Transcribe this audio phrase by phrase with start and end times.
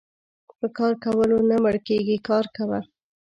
[0.59, 2.79] په کار کولو نه مړکيږي کار کوه.